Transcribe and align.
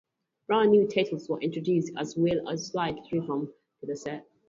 Brand 0.47 0.71
new 0.71 0.87
titles 0.87 1.29
were 1.29 1.39
introduced 1.41 1.91
as 1.95 2.17
well 2.17 2.49
as 2.49 2.61
a 2.63 2.65
slight 2.71 2.97
revamp 3.11 3.51
to 3.81 3.85
the 3.85 3.95
set. 3.95 4.25